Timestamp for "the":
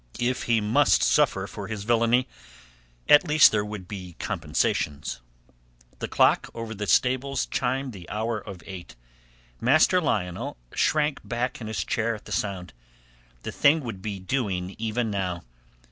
5.99-6.07, 6.73-6.87, 7.93-8.09, 12.25-12.31, 13.43-13.51